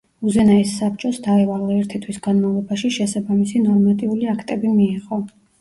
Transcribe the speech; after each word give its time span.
უზენაეს 0.29 0.71
საბჭოს 0.77 1.19
დაევალა, 1.27 1.67
ერთი 1.81 2.01
თვის 2.05 2.19
განმავლობაში 2.29 2.93
შესაბამისი 2.97 3.63
ნორმატიული 3.67 4.33
აქტები 4.37 4.77
მიეღო. 4.81 5.25